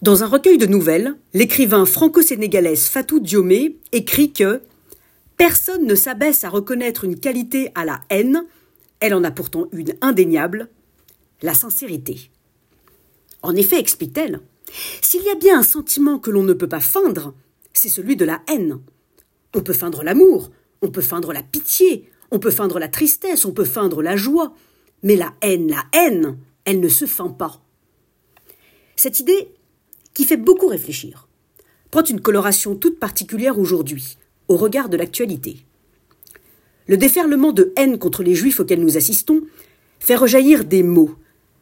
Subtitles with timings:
[0.00, 4.62] Dans un recueil de nouvelles, l'écrivain franco-sénégalaise Fatou Diomé écrit que
[5.36, 8.44] Personne ne s'abaisse à reconnaître une qualité à la haine,
[9.00, 10.68] elle en a pourtant une indéniable,
[11.42, 12.30] la sincérité.
[13.42, 14.40] En effet, explique-t-elle,
[15.02, 17.34] s'il y a bien un sentiment que l'on ne peut pas feindre,
[17.72, 18.78] c'est celui de la haine.
[19.54, 23.52] On peut feindre l'amour, on peut feindre la pitié, on peut feindre la tristesse, on
[23.52, 24.54] peut feindre la joie,
[25.02, 27.60] mais la haine, la haine, elle ne se feint pas.
[28.94, 29.48] Cette idée,
[30.18, 31.28] qui fait beaucoup réfléchir,
[31.92, 35.58] prend une coloration toute particulière aujourd'hui, au regard de l'actualité.
[36.88, 39.42] Le déferlement de haine contre les juifs auquel nous assistons
[40.00, 41.14] fait rejaillir des mots,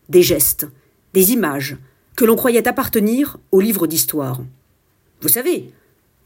[0.09, 0.67] des gestes,
[1.13, 1.77] des images
[2.17, 4.41] que l'on croyait appartenir aux livres d'histoire.
[5.21, 5.69] Vous savez,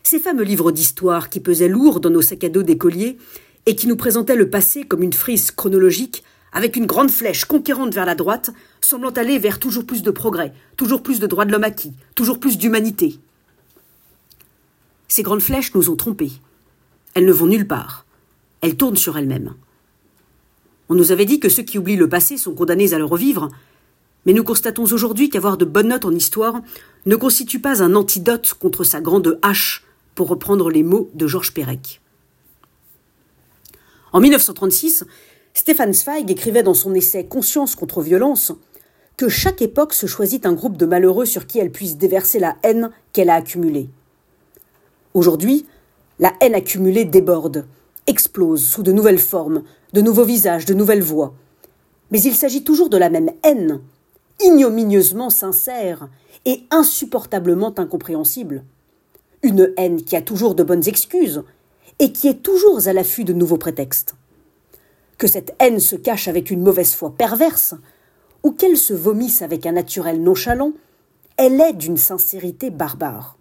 [0.04, 3.18] ces fameux livres d'histoire qui pesaient lourd dans nos sacs à dos d'écoliers
[3.66, 7.94] et qui nous présentaient le passé comme une frise chronologique avec une grande flèche conquérante
[7.94, 8.50] vers la droite,
[8.80, 12.40] semblant aller vers toujours plus de progrès, toujours plus de droits de l'homme acquis, toujours
[12.40, 13.18] plus d'humanité.
[15.08, 16.32] Ces grandes flèches nous ont trompés.
[17.14, 18.06] Elles ne vont nulle part.
[18.60, 19.54] Elles tournent sur elles-mêmes.
[20.88, 23.48] On nous avait dit que ceux qui oublient le passé sont condamnés à le revivre,
[24.26, 26.60] mais nous constatons aujourd'hui qu'avoir de bonnes notes en histoire
[27.06, 29.84] ne constitue pas un antidote contre sa grande hache,
[30.14, 32.00] pour reprendre les mots de Georges Perec.
[34.12, 35.06] En 1936,
[35.54, 38.52] Stéphane Zweig écrivait dans son essai Conscience contre violence
[39.16, 42.56] que chaque époque se choisit un groupe de malheureux sur qui elle puisse déverser la
[42.62, 43.88] haine qu'elle a accumulée.
[45.12, 45.66] Aujourd'hui,
[46.18, 47.66] la haine accumulée déborde,
[48.06, 49.62] explose sous de nouvelles formes,
[49.92, 51.34] de nouveaux visages, de nouvelles voix.
[52.10, 53.80] Mais il s'agit toujours de la même haine,
[54.42, 56.08] ignominieusement sincère
[56.46, 58.64] et insupportablement incompréhensible.
[59.42, 61.42] Une haine qui a toujours de bonnes excuses
[61.98, 64.14] et qui est toujours à l'affût de nouveaux prétextes
[65.20, 67.74] que cette haine se cache avec une mauvaise foi perverse,
[68.42, 70.72] ou qu'elle se vomisse avec un naturel nonchalant,
[71.36, 73.36] elle est d'une sincérité barbare.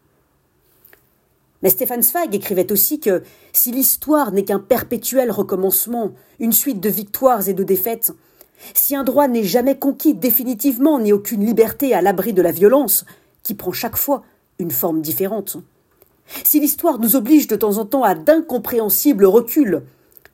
[1.64, 6.12] Mais Stéphane Zweig écrivait aussi que si l'histoire n'est qu'un perpétuel recommencement,
[6.42, 8.12] une suite de victoires et de défaites,
[8.74, 13.06] si un droit n'est jamais conquis définitivement ni aucune liberté à l'abri de la violence,
[13.42, 14.24] qui prend chaque fois
[14.60, 15.56] une forme différente,
[16.44, 19.82] si l'histoire nous oblige de temps en temps à d'incompréhensibles reculs,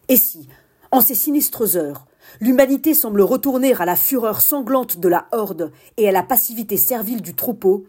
[0.10, 0.48] et si,
[0.96, 2.06] en ces sinistres heures,
[2.40, 7.22] l'humanité semble retourner à la fureur sanglante de la horde et à la passivité servile
[7.22, 7.86] du troupeau.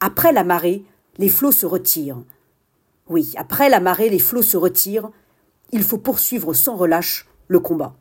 [0.00, 0.84] Après la marée,
[1.18, 2.22] les flots se retirent.
[3.08, 5.10] Oui, après la marée, les flots se retirent.
[5.72, 7.96] Il faut poursuivre sans relâche le combat.